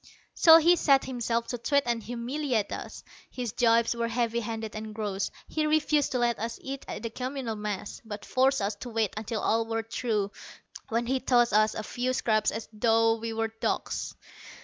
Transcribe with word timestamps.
So 0.33 0.57
he 0.57 0.75
set 0.77 1.03
himself 1.05 1.45
to 1.49 1.59
twit 1.59 1.83
and 1.85 2.01
humiliate 2.01 2.71
us. 2.71 3.03
His 3.29 3.51
jibes 3.51 3.93
were 3.95 4.07
heavy 4.07 4.39
handed 4.39 4.75
and 4.75 4.95
gross. 4.95 5.29
He 5.47 5.67
refused 5.67 6.11
to 6.13 6.17
let 6.17 6.39
us 6.39 6.57
eat 6.59 6.83
at 6.87 7.03
the 7.03 7.11
communal 7.11 7.55
mess, 7.55 8.01
but 8.03 8.25
forced 8.25 8.63
us 8.63 8.73
to 8.77 8.89
wait 8.89 9.13
until 9.15 9.41
all 9.41 9.67
were 9.67 9.83
through, 9.83 10.31
when 10.89 11.05
he 11.05 11.19
tossed 11.19 11.53
us 11.53 11.75
a 11.75 11.83
few 11.83 12.13
scraps 12.13 12.49
as 12.49 12.67
though 12.73 13.17
we 13.19 13.31
were 13.31 13.49
dogs. 13.49 14.15